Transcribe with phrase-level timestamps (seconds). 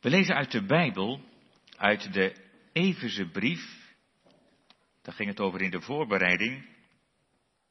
[0.00, 1.20] We lezen uit de Bijbel,
[1.76, 2.34] uit de
[2.72, 3.94] Efeze brief.
[5.02, 6.66] Daar ging het over in de voorbereiding.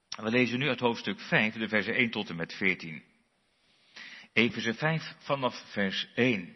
[0.10, 3.04] We lezen nu uit hoofdstuk 5, de versen 1 tot en met 14.
[4.34, 6.56] Efeze 5 vanaf vers 1.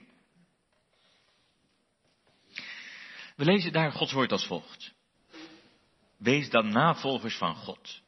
[3.35, 4.94] We lezen daar Gods woord als volgt.
[6.17, 8.01] Wees dan navolgers van God,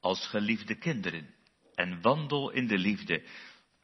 [0.00, 1.34] als geliefde kinderen,
[1.74, 3.22] en wandel in de liefde,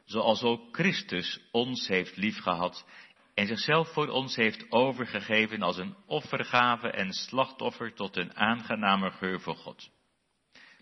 [0.05, 2.87] zoals ook Christus ons heeft liefgehad
[3.35, 9.41] en zichzelf voor ons heeft overgegeven als een offergave en slachtoffer tot een aangename geur
[9.41, 9.91] voor God.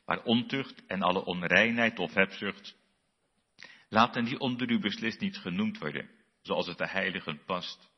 [0.06, 2.76] Maar ontucht en alle onreinheid of hebzucht,
[3.88, 6.10] laten die onder u beslist niet genoemd worden,
[6.42, 7.90] zoals het de heiligen past.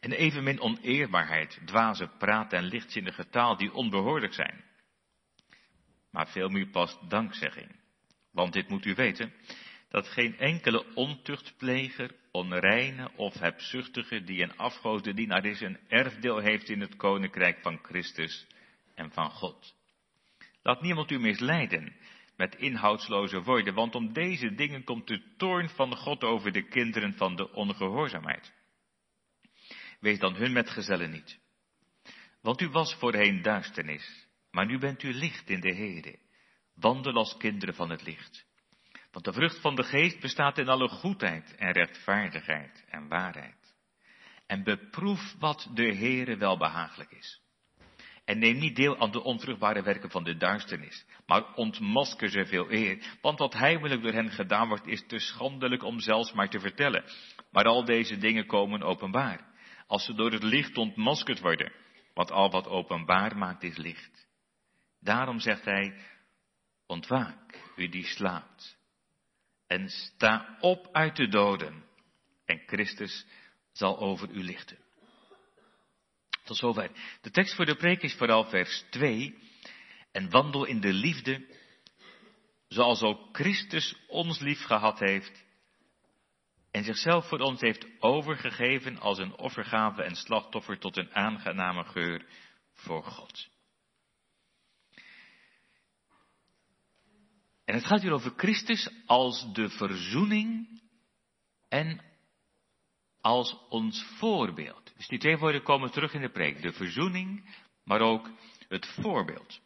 [0.00, 4.64] En evenmin oneerbaarheid, dwaze praat en lichtzinnige taal die onbehoorlijk zijn.
[6.10, 7.81] Maar veel meer past dankzegging.
[8.32, 9.32] Want dit moet u weten,
[9.88, 16.80] dat geen enkele ontuchtpleger, onreine of hebzuchtige die een afgodendienaar is, een erfdeel heeft in
[16.80, 18.46] het koninkrijk van Christus
[18.94, 19.74] en van God.
[20.62, 21.96] Laat niemand u misleiden
[22.36, 27.14] met inhoudsloze woorden, want om deze dingen komt de toorn van God over de kinderen
[27.14, 28.52] van de ongehoorzaamheid.
[30.00, 31.38] Wees dan hun metgezellen niet.
[32.40, 36.18] Want u was voorheen duisternis, maar nu bent u licht in de Heere.
[36.82, 38.46] Wandel als kinderen van het licht.
[39.10, 43.74] Want de vrucht van de geest bestaat in alle goedheid en rechtvaardigheid en waarheid.
[44.46, 47.40] En beproef wat de Heere wel behagelijk is.
[48.24, 52.72] En neem niet deel aan de onvruchtbare werken van de duisternis, maar ontmasker ze veel
[52.72, 56.60] eer, want wat heimelijk door hen gedaan wordt is te schandelijk om zelfs maar te
[56.60, 57.04] vertellen.
[57.50, 59.40] Maar al deze dingen komen openbaar,
[59.86, 61.72] als ze door het licht ontmaskerd worden,
[62.14, 64.28] want al wat openbaar maakt is licht.
[65.00, 65.96] Daarom zegt hij,
[66.92, 68.76] ontwaak, u die slaapt,
[69.66, 71.84] en sta op uit de doden,
[72.44, 73.26] en Christus
[73.72, 74.78] zal over u lichten.
[76.44, 76.90] Tot zover.
[77.20, 79.38] De tekst voor de preek is vooral vers 2.
[80.12, 81.46] En wandel in de liefde,
[82.68, 85.44] zoals ook Christus ons lief gehad heeft
[86.70, 92.26] en zichzelf voor ons heeft overgegeven als een offergave en slachtoffer tot een aangename geur
[92.72, 93.48] voor God.
[97.72, 100.80] En het gaat hier over Christus als de verzoening
[101.68, 102.04] en
[103.20, 104.92] als ons voorbeeld.
[104.96, 106.62] Dus die twee woorden komen terug in de preek.
[106.62, 108.30] De verzoening, maar ook
[108.68, 109.60] het voorbeeld.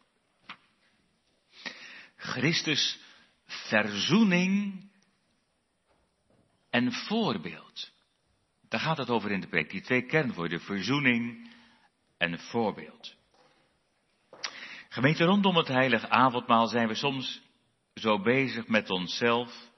[2.15, 2.99] Christus
[3.45, 4.83] verzoening
[6.69, 7.91] en voorbeeld.
[8.69, 9.69] Daar gaat het over in de preek.
[9.69, 11.51] Die twee kernwoorden, verzoening
[12.17, 13.15] en voorbeeld.
[14.89, 17.45] Gemeente rondom het heilige avondmaal zijn we soms
[17.97, 19.69] zo bezig met onszelf,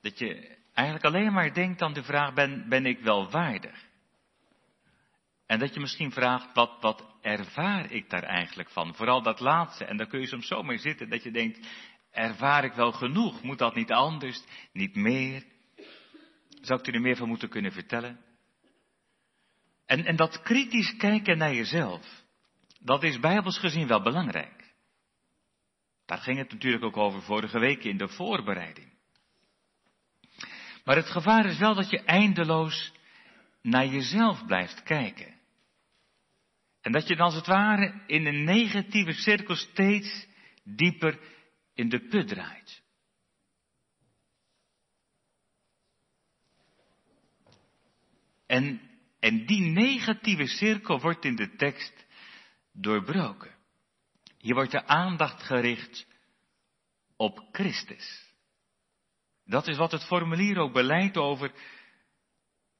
[0.00, 3.86] dat je eigenlijk alleen maar denkt aan de vraag, ben, ben ik wel waardig?
[5.46, 8.94] En dat je misschien vraagt, wat, wat ervaar ik daar eigenlijk van?
[8.94, 9.84] Vooral dat laatste.
[9.84, 11.68] En daar kun je soms zo mee zitten dat je denkt,
[12.10, 13.42] ervaar ik wel genoeg?
[13.42, 14.42] Moet dat niet anders?
[14.72, 15.44] Niet meer?
[16.60, 18.20] Zou ik er meer van moeten kunnen vertellen?
[19.86, 22.24] En, en dat kritisch kijken naar jezelf,
[22.80, 24.57] dat is bijbels gezien wel belangrijk.
[26.08, 28.92] Daar ging het natuurlijk ook over vorige week in de voorbereiding.
[30.84, 32.92] Maar het gevaar is wel dat je eindeloos
[33.62, 35.40] naar jezelf blijft kijken.
[36.80, 40.26] En dat je dan als het ware in een negatieve cirkel steeds
[40.64, 41.18] dieper
[41.74, 42.82] in de put draait.
[48.46, 48.80] En,
[49.20, 52.06] en die negatieve cirkel wordt in de tekst
[52.72, 53.57] doorbroken.
[54.38, 56.06] Hier wordt de aandacht gericht
[57.16, 58.26] op Christus.
[59.44, 61.52] Dat is wat het formulier ook beleidt over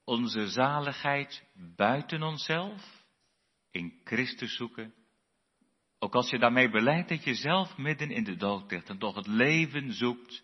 [0.05, 1.45] onze zaligheid
[1.77, 3.07] buiten onszelf,
[3.71, 4.95] in Christus zoeken.
[5.99, 9.15] Ook als je daarmee beleidt dat je zelf midden in de dood ligt en toch
[9.15, 10.43] het leven zoekt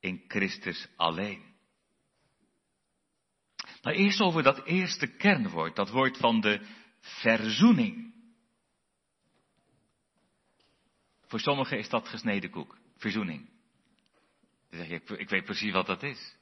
[0.00, 1.54] in Christus alleen.
[3.82, 6.66] Maar eerst over dat eerste kernwoord, dat woord van de
[7.00, 8.09] verzoening.
[11.30, 13.50] Voor sommigen is dat gesneden koek, verzoening.
[14.70, 16.36] Dan zeg je, ik, weet precies wat dat is.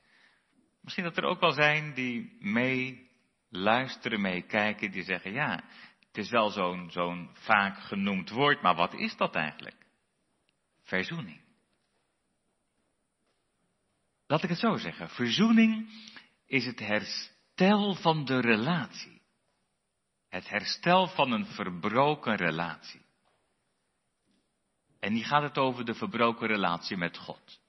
[0.81, 3.11] Misschien dat er ook wel zijn die mee
[3.49, 5.65] luisteren, mee kijken, die zeggen, ja,
[6.07, 9.87] het is wel zo'n zo'n vaak genoemd woord, maar wat is dat eigenlijk?
[10.83, 11.41] Verzoening.
[14.27, 15.09] Laat ik het zo zeggen.
[15.09, 15.91] Verzoening
[16.47, 19.23] is het herstel van de relatie.
[20.29, 23.07] Het herstel van een verbroken relatie.
[25.01, 27.61] En hier gaat het over de verbroken relatie met God.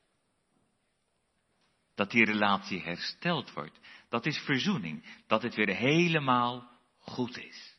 [2.00, 3.80] dat die relatie hersteld wordt.
[4.10, 5.06] Dat is verzoening.
[5.28, 7.78] Dat het weer helemaal goed is.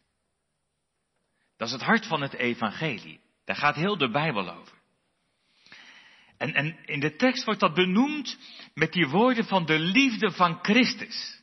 [1.57, 3.21] Dat is het hart van het evangelie.
[3.45, 4.79] Daar gaat heel de Bijbel over.
[6.37, 8.39] En, en in de tekst wordt dat benoemd
[8.75, 11.43] met die woorden van de liefde van Christus.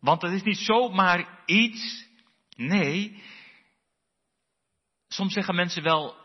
[0.00, 2.06] Want dat is niet zomaar iets.
[2.56, 3.22] Nee.
[5.08, 6.16] Soms zeggen mensen wel,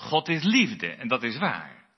[0.00, 0.86] God is liefde.
[0.86, 1.88] En dat is waar.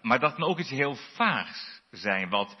[0.00, 2.56] Maar dat kan ook iets heel vaags zijn, wat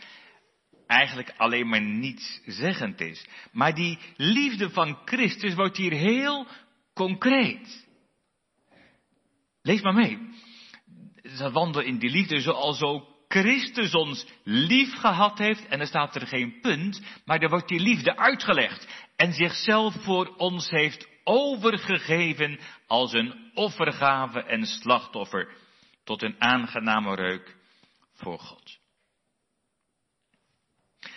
[0.86, 3.26] eigenlijk alleen maar niets zeggend is.
[3.52, 6.46] Maar die liefde van Christus wordt hier heel
[6.94, 7.86] concreet.
[9.62, 10.18] Lees maar mee.
[11.22, 15.66] Ze wandelen in die liefde zoals zo Christus ons lief gehad heeft.
[15.66, 18.88] En er staat er geen punt, maar er wordt die liefde uitgelegd.
[19.16, 25.56] En zichzelf voor ons heeft overgegeven als een offergave en slachtoffer.
[26.04, 27.56] Tot een aangename reuk
[28.12, 28.78] voor God.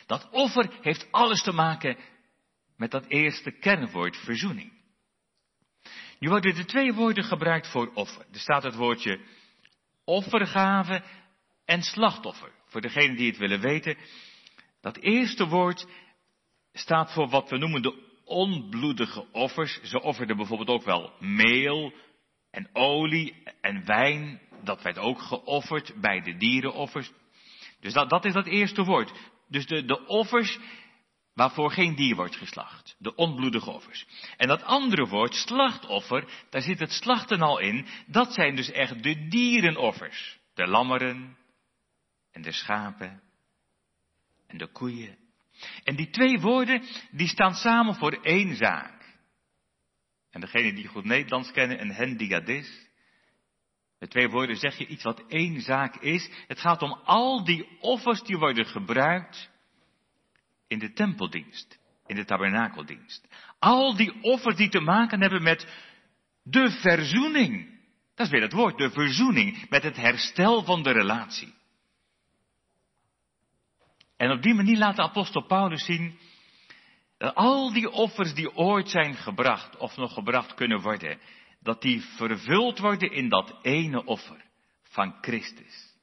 [0.06, 1.98] Dat offer heeft alles te maken
[2.78, 4.74] met dat eerste kernwoord verzoening.
[6.20, 8.26] Nu worden er twee woorden gebruikt voor offer.
[8.32, 9.20] Er staat het woordje
[10.04, 11.04] offergave
[11.66, 12.52] en slachtoffer.
[12.66, 13.98] Voor degenen die het willen weten,
[14.82, 15.88] dat eerste woord
[16.74, 19.80] staat voor wat we noemen de onbloedige offers.
[19.84, 21.94] Ze offerden bijvoorbeeld ook wel meel
[22.52, 24.42] en olie en wijn.
[24.64, 27.12] Dat werd ook geofferd bij de dierenoffers.
[27.80, 29.12] Dus dat, dat is dat eerste woord.
[29.50, 30.60] Dus de, de offers
[31.34, 32.96] waarvoor geen dier wordt geslacht.
[33.00, 34.06] De onbloedige offers.
[34.38, 37.88] En dat andere woord, slachtoffer, daar zit het slachten al in.
[38.08, 40.40] Dat zijn dus echt de dierenoffers.
[40.54, 41.38] De lammeren
[42.32, 43.22] en de schapen
[44.48, 45.25] en de koeien.
[45.84, 48.94] En die twee woorden, die staan samen voor één zaak.
[50.32, 52.90] En degene die goed Nederlands kennen, een hendiadis.
[54.00, 56.30] De twee woorden zeg je iets wat één zaak is.
[56.48, 59.50] Het gaat om al die offers die worden gebruikt
[60.68, 63.28] in de tempeldienst, in de tabernakeldienst.
[63.60, 65.68] Al die offers die te maken hebben met
[66.44, 67.80] de verzoening.
[68.16, 71.54] Dat is weer het woord, de verzoening, met het herstel van de relatie.
[74.18, 76.18] En op die manier laat de apostel Paulus zien
[77.18, 81.20] dat al die offers die ooit zijn gebracht of nog gebracht kunnen worden,
[81.62, 84.44] dat die vervuld worden in dat ene offer
[84.84, 85.94] van Christus.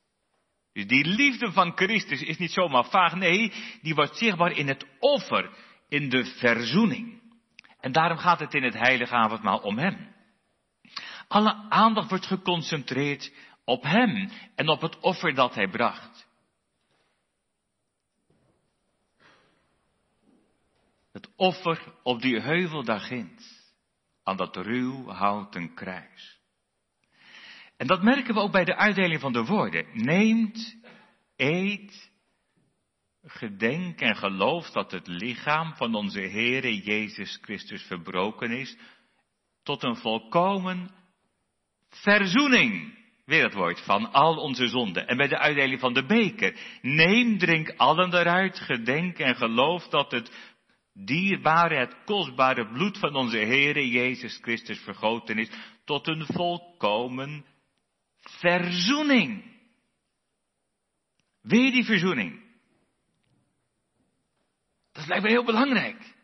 [0.73, 4.87] Dus die liefde van Christus is niet zomaar vaag, nee, die wordt zichtbaar in het
[4.99, 5.51] offer,
[5.89, 7.21] in de verzoening.
[7.81, 10.15] En daarom gaat het in het heilige avondmaal om Hem.
[11.29, 13.33] Alle aandacht wordt geconcentreerd
[13.65, 16.22] op Hem en op het offer dat Hij bracht.
[21.13, 23.75] Het offer op die heuvel daar ginds,
[24.23, 26.41] aan dat ruw houten kruis.
[27.77, 29.87] En dat merken we ook bij de uitdeling van de woorden.
[29.93, 30.77] Neemt,
[31.37, 32.11] eet,
[33.23, 38.77] gedenk en geloof dat het lichaam van onze Heere Jezus Christus verbroken is
[39.63, 40.91] tot een volkomen
[41.89, 43.01] verzoening.
[43.25, 45.07] Weer woord, van al onze zonden.
[45.07, 46.57] En bij de uitdeling van de beker.
[46.81, 50.52] Neem, drink allen eruit, gedenk en geloof dat het
[50.95, 55.51] dierbare, het kostbare bloed van onze Heere Jezus Christus vergoten is
[55.85, 57.45] tot een volkomen
[58.21, 59.51] verzoening.
[61.41, 62.41] Weer die verzoening.
[64.93, 66.15] Dat lijkt me heel belangrijk.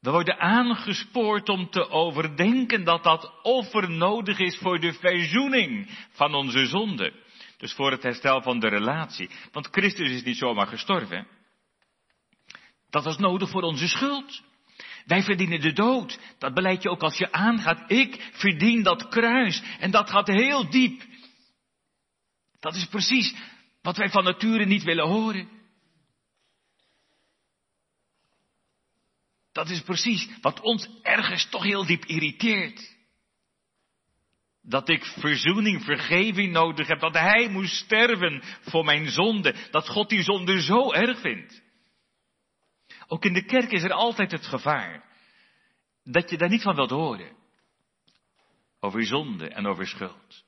[0.00, 6.34] We worden aangespoord om te overdenken dat dat offer nodig is voor de verzoening van
[6.34, 7.12] onze zonde.
[7.56, 9.30] Dus voor het herstel van de relatie.
[9.52, 11.26] Want Christus is niet zomaar gestorven.
[12.90, 14.42] Dat was nodig voor onze schuld.
[15.04, 16.18] Wij verdienen de dood.
[16.38, 17.90] Dat beleid je ook als je aangaat.
[17.90, 19.62] Ik verdien dat kruis.
[19.78, 21.02] En dat gaat heel diep.
[22.60, 23.34] Dat is precies
[23.82, 25.48] wat wij van nature niet willen horen.
[29.52, 32.96] Dat is precies wat ons ergens toch heel diep irriteert.
[34.62, 37.00] Dat ik verzoening, vergeving nodig heb.
[37.00, 39.54] Dat Hij moest sterven voor mijn zonde.
[39.70, 41.62] Dat God die zonde zo erg vindt.
[43.10, 45.04] Ook in de kerk is er altijd het gevaar
[46.04, 47.36] dat je daar niet van wilt horen.
[48.80, 50.44] Over zonde en over schuld.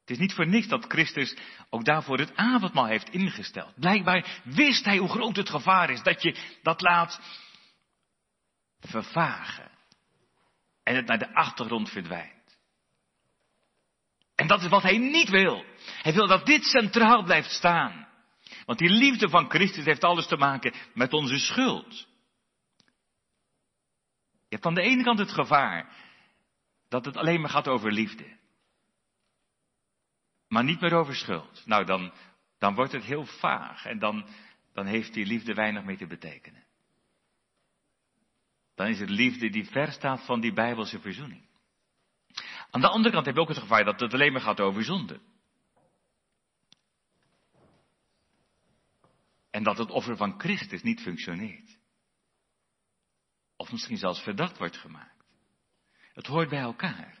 [0.00, 1.36] Het is niet voor niks dat Christus
[1.70, 3.74] ook daarvoor het avondmaal heeft ingesteld.
[3.74, 7.20] Blijkbaar wist hij hoe groot het gevaar is dat je dat laat
[8.80, 9.70] vervagen.
[10.82, 12.58] En het naar de achtergrond verdwijnt.
[14.34, 15.64] En dat is wat hij niet wil.
[16.02, 18.08] Hij wil dat dit centraal blijft staan.
[18.64, 22.10] Want die liefde van Christus heeft alles te maken met onze schuld.
[24.48, 25.96] Je hebt aan de ene kant het gevaar
[26.88, 28.40] dat het alleen maar gaat over liefde.
[30.48, 31.62] maar niet meer over schuld.
[31.66, 32.12] Nou, dan,
[32.58, 34.26] dan wordt het heel vaag en dan,
[34.72, 36.64] dan heeft die liefde weinig meer te betekenen.
[38.74, 41.48] Dan is het liefde die ver staat van die bijbelse verzoening.
[42.70, 44.84] Aan de andere kant heb je ook het gevaar dat het alleen maar gaat over
[44.84, 45.20] zonde.
[49.52, 51.78] En dat het offer van Christus niet functioneert.
[53.56, 55.24] Of misschien zelfs verdacht wordt gemaakt.
[56.12, 57.18] Het hoort bij elkaar.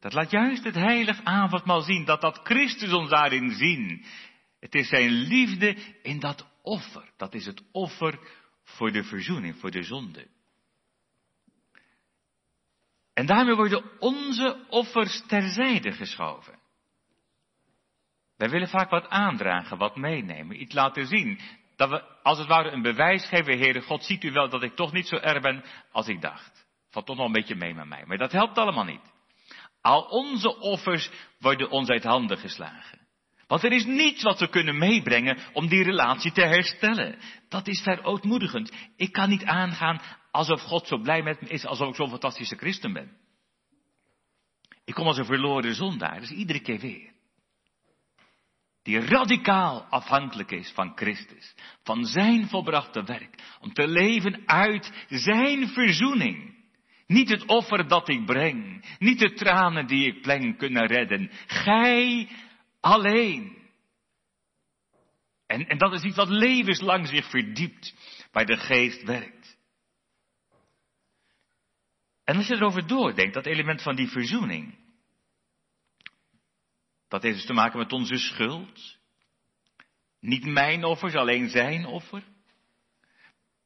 [0.00, 4.04] Dat laat juist het heilig avondmaal zien, dat dat Christus ons daarin zien.
[4.60, 7.12] Het is zijn liefde in dat offer.
[7.16, 8.18] Dat is het offer
[8.62, 10.28] voor de verzoening, voor de zonde.
[13.14, 16.57] En daarmee worden onze offers terzijde geschoven.
[18.38, 21.40] Wij willen vaak wat aandragen, wat meenemen, iets laten zien.
[21.76, 24.74] Dat we als het ware een bewijs geven, Heere God, ziet u wel dat ik
[24.74, 26.66] toch niet zo erg ben als ik dacht.
[26.90, 28.04] Valt toch nog een beetje mee met mij.
[28.06, 29.12] Maar dat helpt allemaal niet.
[29.80, 33.06] Al onze offers worden ons uit handen geslagen.
[33.46, 37.18] Want er is niets wat we kunnen meebrengen om die relatie te herstellen.
[37.48, 38.72] Dat is verootmoedigend.
[38.96, 42.56] Ik kan niet aangaan alsof God zo blij met me is, alsof ik zo'n fantastische
[42.56, 43.16] christen ben.
[44.84, 47.16] Ik kom als een verloren zondaar, dus iedere keer weer.
[48.88, 55.68] Die radicaal afhankelijk is van Christus, van zijn volbrachte werk, om te leven uit zijn
[55.68, 56.56] verzoening.
[57.06, 61.30] Niet het offer dat ik breng, niet de tranen die ik pleng kunnen redden.
[61.46, 62.28] Gij
[62.80, 63.56] alleen.
[65.46, 67.94] En, en dat is iets wat levenslang zich verdiept,
[68.32, 69.56] waar de geest werkt.
[72.24, 74.77] En als je erover doordenkt, dat element van die verzoening,
[77.08, 78.98] dat heeft dus te maken met onze schuld.
[80.20, 82.22] Niet mijn offers, alleen zijn offer.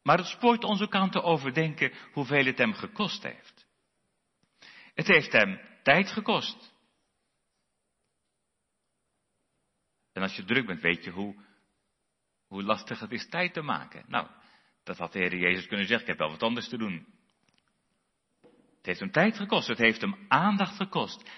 [0.03, 3.67] Maar het spoort ons ook aan te overdenken hoeveel het hem gekost heeft.
[4.95, 6.73] Het heeft hem tijd gekost.
[10.13, 11.45] En als je druk bent, weet je hoe,
[12.47, 14.05] hoe lastig het is tijd te maken.
[14.09, 14.29] Nou,
[14.85, 17.07] dat had de Heer Jezus kunnen zeggen, ik heb wel wat anders te doen.
[18.77, 21.31] Het heeft hem tijd gekost, het heeft hem aandacht gekost.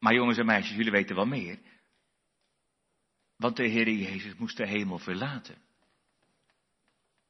[0.00, 1.58] Maar jongens en meisjes, jullie weten wel meer.
[3.36, 5.58] Want de Heer Jezus moest de hemel verlaten.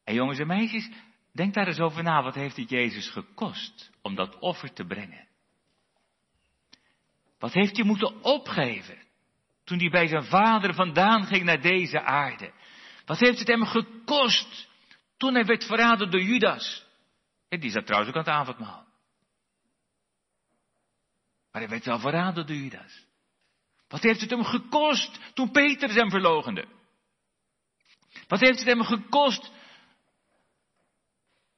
[0.05, 0.91] En jongens en meisjes,
[1.33, 2.23] denk daar eens over na.
[2.23, 5.29] Wat heeft het Jezus gekost om dat offer te brengen?
[7.39, 8.99] Wat heeft hij moeten opgeven
[9.65, 12.53] toen hij bij zijn vader vandaan ging naar deze aarde?
[13.05, 14.69] Wat heeft het hem gekost
[15.17, 16.87] toen hij werd verraden door Judas?
[17.49, 18.90] En die zat trouwens ook aan het avondmaal.
[21.53, 23.07] Maar hij werd wel verraden door Judas.
[23.89, 26.67] Wat heeft het hem gekost toen Peter hem verlogende?
[28.29, 29.51] Wat heeft het hem gekost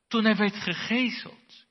[0.09, 1.67] toen hij werd gegezeld?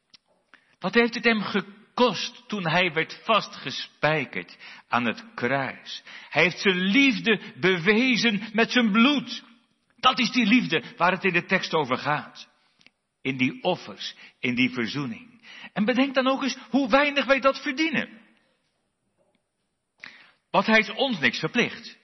[0.79, 6.03] Wat heeft het hem gekost toen hij werd vastgespijkerd aan het kruis?
[6.29, 9.43] Hij heeft zijn liefde bewezen met zijn bloed.
[9.99, 12.49] Dat is die liefde waar het in de tekst over gaat.
[13.21, 15.41] In die offers, in die verzoening.
[15.73, 18.19] En bedenk dan ook eens hoe weinig wij dat verdienen.
[20.49, 21.97] Want hij is ons niks verplicht.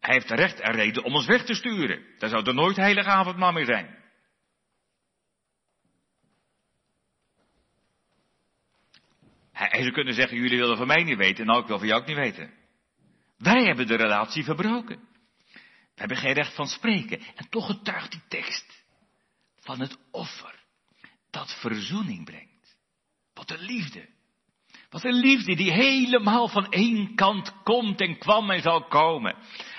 [0.00, 2.04] Hij heeft recht en reden om ons weg te sturen.
[2.18, 3.96] Daar zou er nooit heilige avondmaal meer zijn.
[9.52, 12.00] Hij zou kunnen zeggen, jullie willen van mij niet weten, nou ik wil van jou
[12.00, 12.52] ook niet weten.
[13.38, 15.08] Wij hebben de relatie verbroken.
[15.98, 17.20] We hebben geen recht van spreken.
[17.34, 18.84] En toch getuigt die tekst
[19.60, 20.54] van het offer
[21.30, 22.76] dat verzoening brengt.
[23.34, 24.08] Wat een liefde.
[24.90, 29.36] Wat een liefde die helemaal van één kant komt en kwam en zal komen.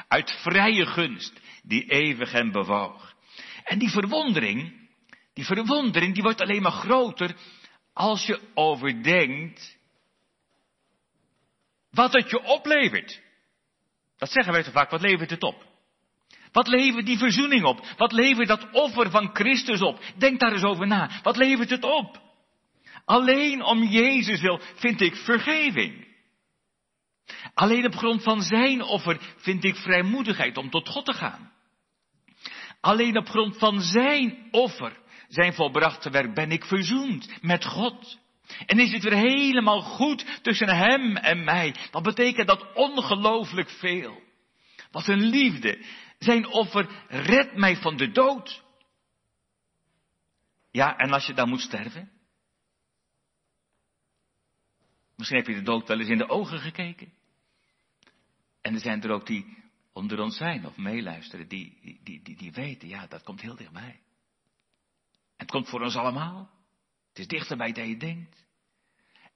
[0.08, 3.16] Uit vrije gunst die eeuwig hem bewoog.
[3.64, 4.90] En die verwondering,
[5.34, 7.36] die verwondering die wordt alleen maar groter
[7.94, 9.78] als je overdenkt
[11.90, 13.22] wat het je oplevert.
[14.18, 15.69] Dat zeggen wij zo vaak, wat levert het op?
[16.52, 17.86] Wat levert die verzoening op?
[17.98, 20.00] Wat levert dat offer van Christus op?
[20.18, 21.10] Denk daar eens over na.
[21.24, 22.22] Wat levert het op?
[23.06, 26.08] Alleen om Jezus wil vind ik vergeving.
[27.54, 31.52] Alleen op grond van zijn offer vind ik vrijmoedigheid om tot God te gaan.
[32.82, 38.18] Alleen op grond van zijn offer, zijn volbrachte werk, ben ik verzoend met God.
[38.66, 41.76] En is het weer helemaal goed tussen hem en mij.
[41.92, 44.22] Dat betekent dat ongelooflijk veel.
[44.92, 45.86] Wat een liefde.
[46.20, 48.64] Zijn offer redt mij van de dood.
[50.72, 52.12] Ja, en als je dan moet sterven?
[55.16, 57.14] Misschien heb je de dood wel eens in de ogen gekeken.
[58.62, 59.58] En er zijn er ook die
[59.94, 64.00] onder ons zijn of meeluisteren, die, die, die, die weten, ja, dat komt heel dichtbij.
[65.38, 66.50] Het komt voor ons allemaal.
[67.10, 68.46] Het is dichterbij dan je denkt.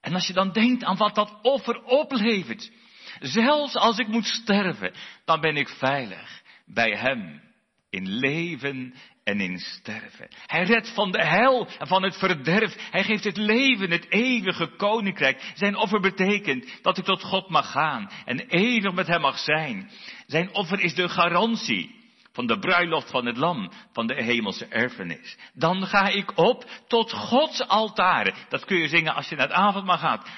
[0.02, 2.72] En als je dan denkt aan wat dat offer oplevert,
[3.20, 4.94] zelfs als ik moet sterven,
[5.26, 7.42] dan ben ik veilig bij Hem
[7.90, 8.94] in leven
[9.24, 10.28] en in sterven.
[10.46, 12.90] Hij redt van de hel en van het verderf.
[12.92, 15.52] Hij geeft het leven, het eeuwige koninkrijk.
[15.56, 19.92] Zijn offer betekent dat ik tot God mag gaan en eeuwig met Hem mag zijn.
[20.28, 22.02] Zijn offer is de garantie
[22.32, 25.38] van de bruiloft van het lam, van de hemelse erfenis.
[25.54, 28.34] Dan ga ik op tot Gods altaren.
[28.50, 30.30] Dat kun je zingen als je naar het avondmaal gaat.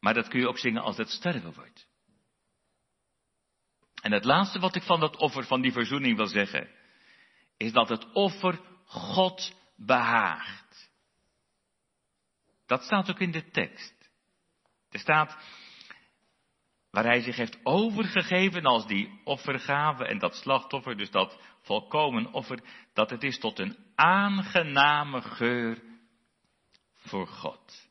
[0.00, 1.86] Maar dat kun je ook zingen als het sterven wordt.
[4.04, 6.70] En het laatste wat ik van dat offer van die verzoening wil zeggen,
[7.56, 10.90] is dat het offer God behaagt.
[12.66, 14.10] Dat staat ook in de tekst.
[14.90, 15.38] Er staat,
[16.90, 22.60] waar hij zich heeft overgegeven als die offergave en dat slachtoffer, dus dat volkomen offer,
[22.92, 25.82] dat het is tot een aangename geur
[26.94, 27.88] voor God.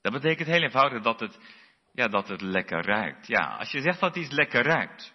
[0.00, 1.38] Dat betekent heel eenvoudig dat het,
[1.92, 3.26] ja, dat het lekker ruikt.
[3.26, 5.14] Ja, als je zegt dat iets lekker ruikt,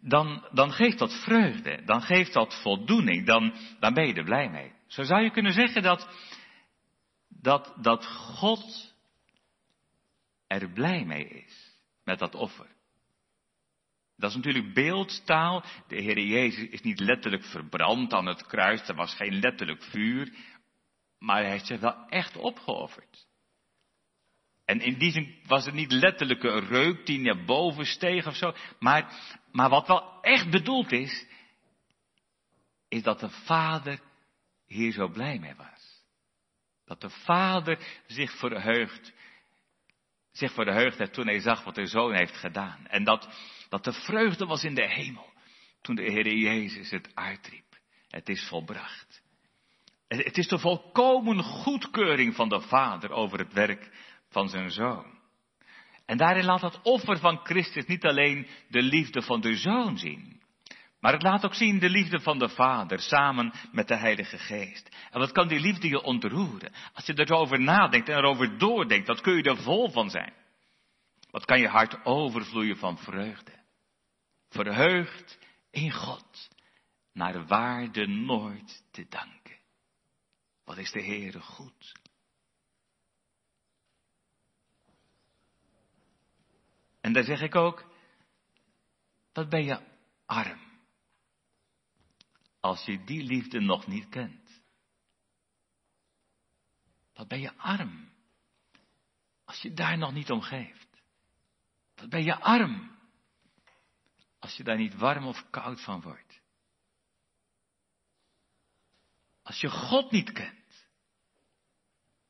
[0.00, 4.50] dan, dan geeft dat vreugde, dan geeft dat voldoening, dan, dan ben je er blij
[4.50, 4.72] mee.
[4.86, 6.08] Zo zou je kunnen zeggen dat,
[7.28, 8.94] dat, dat God
[10.46, 11.72] er blij mee is
[12.04, 12.72] met dat offer.
[14.16, 15.64] Dat is natuurlijk beeldtaal.
[15.88, 20.32] De Heer Jezus is niet letterlijk verbrand aan het kruis, er was geen letterlijk vuur,
[21.18, 23.26] maar hij heeft zich wel echt opgeofferd.
[24.64, 28.54] En in die zin was het niet letterlijke reuk die naar boven steeg of zo.
[28.78, 29.12] Maar,
[29.52, 31.26] maar wat wel echt bedoeld is,
[32.88, 34.00] is dat de vader
[34.66, 36.02] hier zo blij mee was.
[36.84, 39.12] Dat de vader zich verheugt,
[40.32, 42.86] zich verheugd heeft toen hij zag wat de zoon heeft gedaan.
[42.86, 43.28] En dat,
[43.68, 45.32] dat de vreugde was in de hemel
[45.80, 47.78] toen de Heer Jezus het uitriep.
[48.08, 49.22] Het is volbracht.
[50.08, 53.90] Het is de volkomen goedkeuring van de Vader over het werk
[54.34, 55.06] van zijn zoon.
[56.06, 60.42] En daarin laat het offer van Christus niet alleen de liefde van de zoon zien,
[61.00, 64.96] maar het laat ook zien de liefde van de Vader samen met de Heilige Geest.
[65.10, 66.72] En wat kan die liefde je ontroeren?
[66.92, 70.32] Als je erover nadenkt en erover doordenkt, wat kun je er vol van zijn?
[71.30, 73.52] Wat kan je hart overvloeien van vreugde?
[74.48, 75.38] Verheugd
[75.70, 76.48] in God,
[77.12, 79.58] naar waarde nooit te danken.
[80.64, 81.92] Wat is de Heere goed?
[87.04, 87.84] En daar zeg ik ook,
[89.32, 89.80] wat ben je
[90.26, 90.60] arm.
[92.60, 94.62] Als je die liefde nog niet kent.
[97.14, 98.12] Wat ben je arm.
[99.44, 101.02] Als je daar nog niet om geeft.
[101.94, 102.98] Wat ben je arm.
[104.38, 106.40] Als je daar niet warm of koud van wordt.
[109.42, 110.88] Als je God niet kent.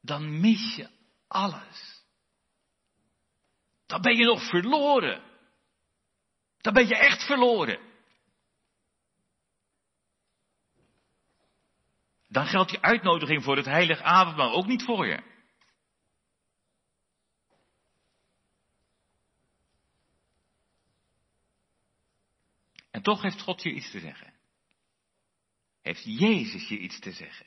[0.00, 0.90] Dan mis je
[1.26, 1.93] alles
[3.86, 5.22] dan ben je nog verloren.
[6.58, 7.92] Dan ben je echt verloren.
[12.28, 15.32] Dan geldt die uitnodiging voor het heilig avondmaal ook niet voor je.
[22.90, 24.34] En toch heeft God je iets te zeggen.
[25.82, 27.46] Heeft Jezus je iets te zeggen.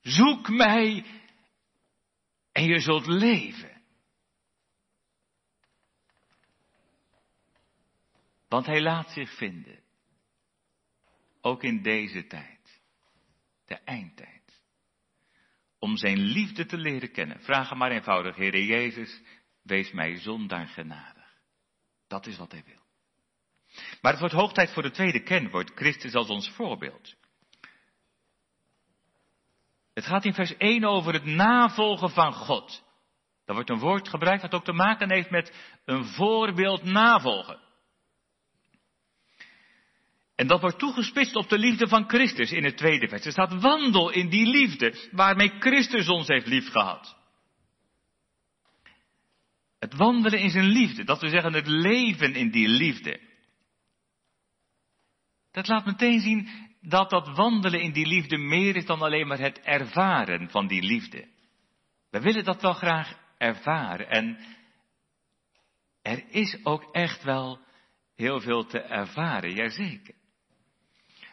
[0.00, 1.04] Zoek mij
[2.52, 3.77] en je zult leven.
[8.48, 9.80] Want hij laat zich vinden.
[11.40, 12.80] Ook in deze tijd.
[13.66, 14.62] De eindtijd.
[15.78, 17.40] Om zijn liefde te leren kennen.
[17.40, 19.22] Vraag hem maar eenvoudig, Heere Jezus,
[19.62, 21.36] wees mij zondaar genadig.
[22.06, 22.86] Dat is wat hij wil.
[24.00, 27.16] Maar het wordt hoog tijd voor de tweede kenwoord, Christus als ons voorbeeld.
[29.94, 32.84] Het gaat in vers 1 over het navolgen van God.
[33.44, 37.60] Daar wordt een woord gebruikt dat ook te maken heeft met een voorbeeld navolgen.
[40.38, 43.24] En dat wordt toegespitst op de liefde van Christus in het tweede vers.
[43.24, 47.16] Er staat wandel in die liefde waarmee Christus ons heeft liefgehad.
[49.78, 53.20] Het wandelen in zijn liefde, dat we zeggen het leven in die liefde.
[55.50, 56.48] Dat laat meteen zien
[56.80, 60.82] dat dat wandelen in die liefde meer is dan alleen maar het ervaren van die
[60.82, 61.28] liefde.
[62.10, 64.38] We willen dat wel graag ervaren en
[66.02, 67.60] er is ook echt wel
[68.14, 70.16] heel veel te ervaren, jazeker.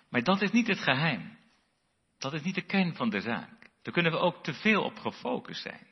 [0.10, 1.38] Maar dat is niet het geheim.
[2.18, 3.70] Dat is niet de kern van de zaak.
[3.82, 5.88] Daar kunnen we ook te veel op gefocust zijn.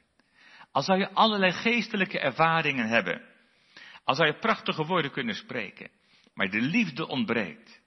[0.72, 3.22] Al zou je allerlei geestelijke ervaringen hebben.
[4.04, 5.92] Al zou je prachtige woorden kunnen spreken.
[6.34, 7.82] Maar de liefde ontbreekt.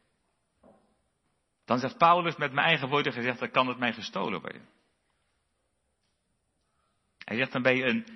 [1.64, 4.68] Dan zegt Paulus met mijn eigen woorden gezegd, dan kan het mij gestolen worden.
[7.18, 8.06] Hij zegt, dan ben je een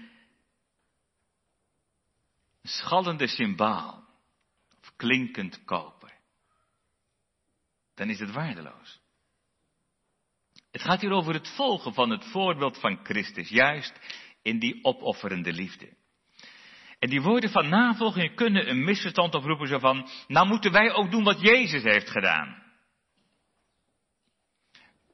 [2.62, 4.04] schallende symbaal.
[4.80, 6.09] Of klinkend koper.
[8.00, 9.00] Dan is het waardeloos.
[10.70, 14.00] Het gaat hier over het volgen van het voorbeeld van Christus, juist
[14.42, 15.96] in die opofferende liefde.
[16.98, 21.10] En die woorden van navolging kunnen een misverstand oproepen zo van, nou moeten wij ook
[21.10, 22.62] doen wat Jezus heeft gedaan.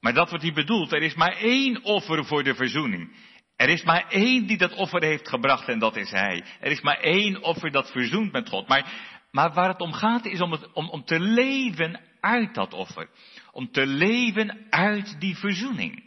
[0.01, 3.17] Maar dat wordt hier bedoeld, er is maar één offer voor de verzoening.
[3.57, 6.45] Er is maar één die dat offer heeft gebracht en dat is Hij.
[6.61, 8.69] Er is maar één offer dat verzoent met God.
[8.69, 8.93] Maar,
[9.31, 13.09] maar waar het om gaat is om, het, om, om te leven uit dat offer.
[13.53, 16.07] Om te leven uit die verzoening.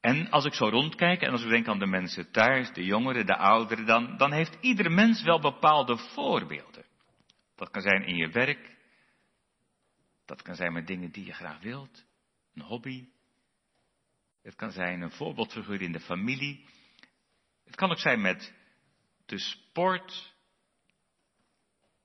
[0.00, 3.26] En als ik zo rondkijk en als ik denk aan de mensen thuis, de jongeren,
[3.26, 6.84] de ouderen, dan, dan heeft iedere mens wel bepaalde voorbeelden.
[7.54, 8.76] Dat kan zijn in je werk.
[10.24, 12.04] Dat kan zijn met dingen die je graag wilt.
[12.54, 13.08] Een hobby.
[14.42, 16.64] Het kan zijn een voorbeeldfiguur in de familie.
[17.64, 18.54] Het kan ook zijn met
[19.26, 20.34] de sport.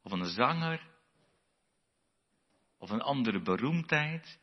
[0.04, 0.89] Of een zanger.
[2.80, 4.40] Of een andere beroemdheid.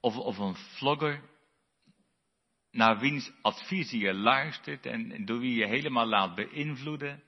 [0.00, 1.32] Of, of een vlogger.
[2.70, 7.22] Naar wiens advies je luistert en door wie je helemaal laat beïnvloeden.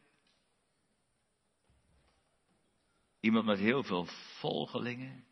[3.21, 4.05] Iemand met heel veel
[4.39, 5.25] volgelingen.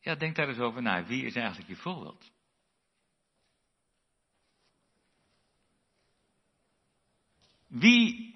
[0.00, 1.04] Ja, denk daar eens over na.
[1.04, 2.32] Wie is eigenlijk je voorbeeld?
[7.66, 8.31] Wie,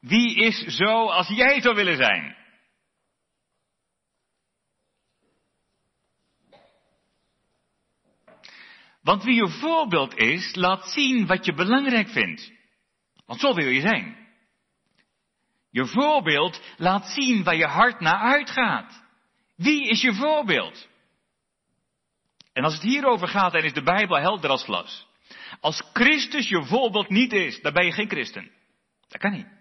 [0.00, 2.36] wie is zo als jij zou willen zijn?
[9.02, 12.52] Want wie je voorbeeld is, laat zien wat je belangrijk vindt.
[13.26, 14.16] Want zo wil je zijn.
[15.70, 19.04] Je voorbeeld laat zien waar je hart naar uitgaat.
[19.56, 20.88] Wie is je voorbeeld?
[22.52, 25.06] En als het hierover gaat, dan is de Bijbel helder als glas.
[25.60, 28.50] Als Christus je voorbeeld niet is, dan ben je geen christen.
[29.08, 29.57] Dat kan niet.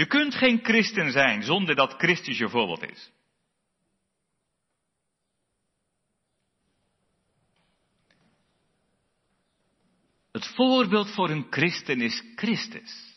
[0.00, 3.10] Je kunt geen christen zijn zonder dat Christus je voorbeeld is.
[10.32, 13.14] Het voorbeeld voor een christen is Christus.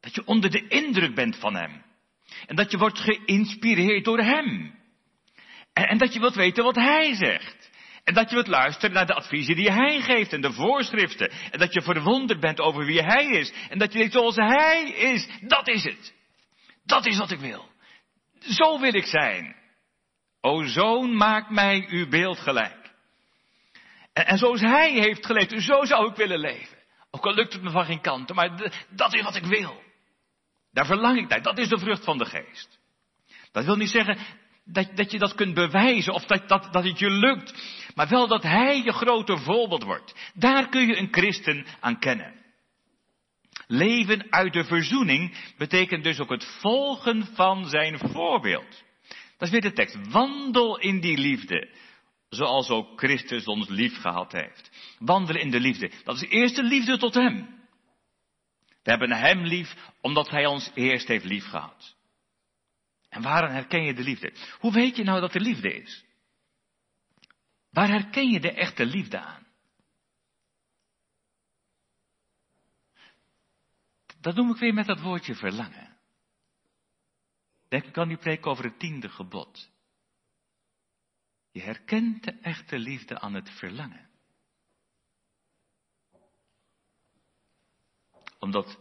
[0.00, 1.84] Dat je onder de indruk bent van Hem.
[2.46, 4.78] En dat je wordt geïnspireerd door Hem.
[5.72, 7.70] En, dat je wilt weten wat Hij zegt.
[8.04, 11.30] En dat je wilt luisteren naar de adviezen die Hij geeft en de voorschriften.
[11.50, 13.52] En dat je verwonderd bent over wie Hij is.
[13.68, 16.14] En dat je denkt zoals Hij is, dat is het.
[16.84, 17.70] Dat is wat ik wil.
[18.38, 19.56] Zo wil ik zijn.
[20.40, 22.90] O zoon, maak mij uw beeld gelijk.
[24.12, 26.78] En, en zoals Hij heeft geleefd, zo zou ik willen leven.
[27.10, 29.82] Ook al lukt het me van geen kanten, maar dat is wat ik wil.
[30.72, 31.42] Daar verlang ik naar.
[31.42, 32.78] Dat is de vrucht van de geest.
[33.52, 34.18] Dat wil niet zeggen
[34.64, 37.54] dat, dat je dat kunt bewijzen of dat, dat, dat het je lukt.
[37.94, 40.30] Maar wel dat Hij je grote voorbeeld wordt.
[40.34, 42.40] Daar kun je een christen aan kennen.
[43.66, 48.82] Leven uit de verzoening betekent dus ook het volgen van zijn voorbeeld.
[49.36, 50.10] Dat is weer de tekst.
[50.10, 51.68] Wandel in die liefde.
[52.28, 54.70] Zoals ook Christus ons lief gehad heeft.
[54.98, 55.90] Wandelen in de liefde.
[56.04, 57.60] Dat is de eerste liefde tot Hem.
[58.82, 61.96] We hebben Hem lief omdat Hij ons eerst heeft lief gehad.
[63.08, 64.32] En waarom herken je de liefde?
[64.58, 66.04] Hoe weet je nou dat er liefde is?
[67.72, 69.46] Waar herken je de echte liefde aan?
[74.20, 75.96] Dat noem ik weer met dat woordje verlangen.
[77.68, 79.70] Denk ik aan die preek over het tiende gebod.
[81.50, 84.10] Je herkent de echte liefde aan het verlangen.
[88.38, 88.78] Omdat,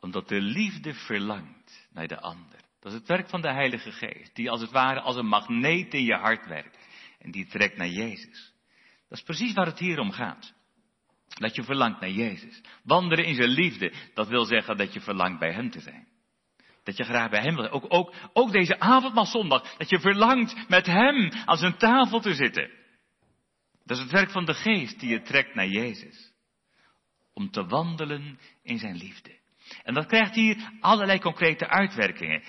[0.00, 2.60] omdat de liefde verlangt naar de ander.
[2.78, 5.94] Dat is het werk van de Heilige Geest, die als het ware als een magneet
[5.94, 6.78] in je hart werkt.
[7.18, 8.54] En die trekt naar Jezus.
[9.08, 10.54] Dat is precies waar het hier om gaat.
[11.28, 12.60] Dat je verlangt naar Jezus.
[12.82, 16.08] Wandelen in zijn liefde, dat wil zeggen dat je verlangt bij Hem te zijn.
[16.82, 20.86] Dat je graag bij Hem wil ook, ook, ook deze avondmaalzondag, dat je verlangt met
[20.86, 22.70] Hem aan zijn tafel te zitten.
[23.84, 26.32] Dat is het werk van de Geest die je trekt naar Jezus.
[27.34, 29.38] Om te wandelen in zijn liefde.
[29.82, 32.42] En dat krijgt hier allerlei concrete uitwerkingen.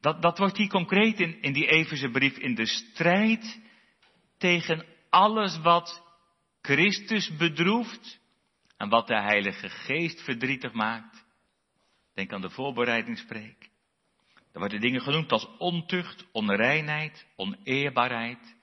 [0.00, 3.60] Dat, dat wordt hier concreet in, in die Efeze brief in de strijd
[4.38, 6.02] tegen alles wat
[6.62, 8.20] Christus bedroeft
[8.76, 11.24] en wat de Heilige Geest verdrietig maakt.
[12.14, 13.70] Denk aan de voorbereidingspreek.
[14.52, 18.56] Er worden dingen genoemd als ontucht, onreinheid, oneerbaarheid,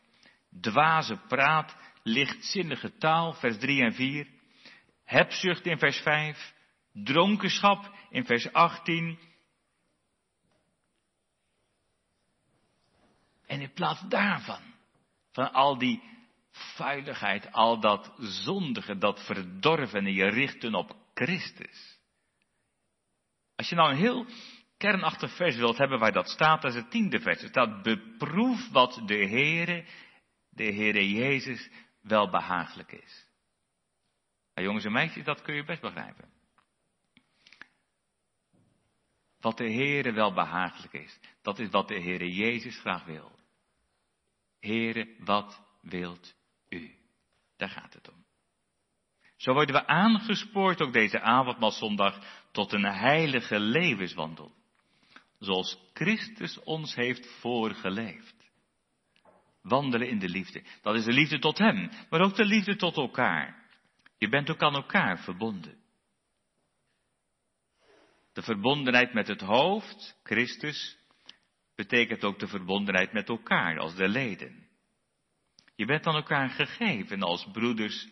[0.61, 4.27] dwaze praat, lichtzinnige taal, vers 3 en 4,
[5.03, 6.53] hebzucht in vers 5,
[6.91, 9.19] dronkenschap in vers 18.
[13.45, 14.72] En in plaats daarvan,
[15.33, 16.01] van al die
[16.51, 21.99] vuiligheid, al dat zondige, dat verdorvene, je richten op Christus.
[23.55, 24.25] Als je nou een heel
[24.77, 27.41] kernachtig vers wilt hebben waar dat staat, dat is het tiende vers.
[27.41, 29.85] Er staat, beproef wat de Heere,
[30.49, 31.69] de Heere Jezus,
[32.01, 33.27] wel behagelijk is.
[34.53, 36.31] Nou, jongens en meisjes, dat kun je best begrijpen.
[39.39, 43.32] Wat de Heere wel behagelijk is, dat is wat de Heere Jezus graag wil.
[44.63, 46.35] Heere, wat wilt
[46.69, 46.95] u?
[47.57, 48.25] Daar gaat het om.
[49.37, 54.55] Zo worden we aangespoord ook deze avondmaalzondag tot een heilige levenswandel.
[55.39, 58.51] Zoals Christus ons heeft voorgeleefd.
[59.61, 60.63] Wandelen in de liefde.
[60.81, 63.69] Dat is de liefde tot Hem, maar ook de liefde tot elkaar.
[64.17, 65.77] Je bent ook aan elkaar verbonden.
[68.33, 70.97] De verbondenheid met het hoofd, Christus,
[71.75, 74.67] betekent ook de verbondenheid met elkaar als de leden.
[75.75, 78.07] Je bent aan elkaar gegeven als broeders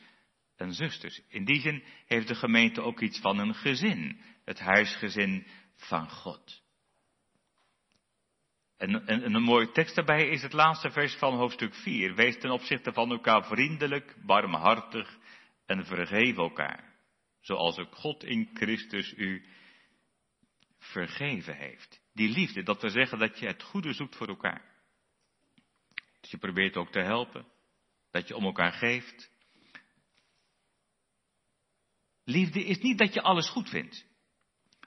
[0.56, 1.22] en zusters.
[1.28, 6.62] In die zin heeft de gemeente ook iets van een gezin, het huisgezin van God.
[8.78, 12.16] En, en, een mooie tekst daarbij is het laatste vers van hoofdstuk 4.
[12.16, 15.18] Wees ten opzichte van elkaar vriendelijk, barmhartig
[15.66, 16.94] en vergeef elkaar.
[17.42, 19.46] Zoals ook God in Christus u
[20.82, 22.02] vergeven heeft.
[22.14, 24.62] Die liefde, dat wil zeggen dat je het goede zoekt voor elkaar.
[26.22, 27.46] Dat je probeert ook te helpen.
[28.12, 29.32] Dat je om elkaar geeft.
[32.24, 34.06] Liefde is niet dat je alles goed vindt.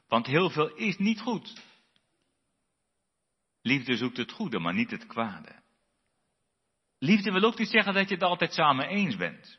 [0.09, 1.63] Want heel veel is niet goed.
[3.63, 5.63] Liefde zoekt het goede, maar niet het kwade.
[6.99, 9.59] Liefde wil ook niet zeggen dat je het altijd samen eens bent.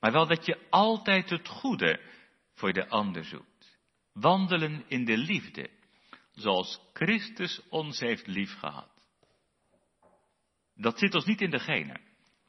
[0.00, 2.00] Maar wel dat je altijd het goede
[2.54, 3.55] voor de ander zoekt.
[4.16, 5.70] Wandelen in de liefde,
[6.32, 8.90] zoals Christus ons heeft liefgehad.
[10.74, 12.00] Dat zit ons niet in de genen.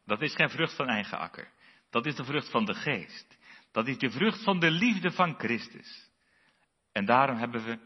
[0.05, 1.51] Dat is geen vrucht van eigen akker.
[1.89, 3.37] Dat is de vrucht van de geest.
[3.71, 6.09] Dat is de vrucht van de liefde van Christus.
[6.91, 7.79] En daarom hebben we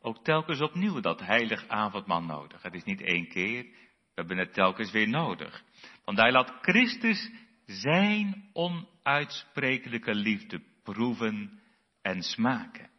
[0.00, 2.62] ook telkens opnieuw dat heilig avondmaal nodig.
[2.62, 5.62] Het is niet één keer, we hebben het telkens weer nodig.
[6.04, 7.30] Want hij laat Christus
[7.66, 11.60] zijn onuitsprekelijke liefde proeven
[12.02, 12.92] en smaken.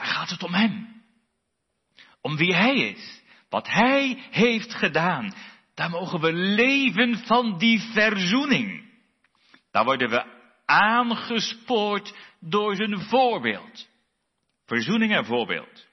[0.00, 1.02] Daar gaat het om hem.
[2.20, 3.22] Om wie hij is.
[3.48, 5.34] Wat hij heeft gedaan.
[5.74, 8.90] Daar mogen we leven van die verzoening.
[9.70, 10.24] Daar worden we
[10.64, 13.88] aangespoord door zijn voorbeeld.
[14.66, 15.86] Verzoening en voorbeeld.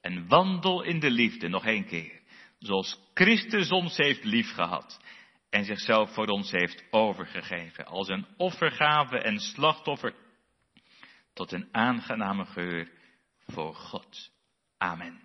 [0.00, 2.20] En wandel in de liefde nog één keer.
[2.58, 5.00] Zoals Christus ons heeft liefgehad.
[5.50, 7.86] En zichzelf voor ons heeft overgegeven.
[7.86, 10.14] Als een offergave en slachtoffer.
[11.32, 12.94] Tot een aangename geur
[13.46, 14.32] voor God.
[14.78, 15.20] Amen.